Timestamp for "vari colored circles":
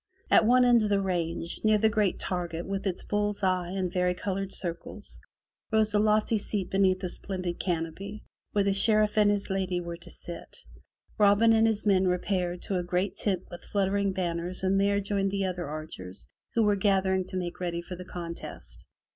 3.93-5.19